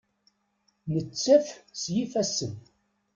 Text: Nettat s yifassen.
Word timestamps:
Nettat 0.93 1.47
s 1.81 1.83
yifassen. 1.93 2.53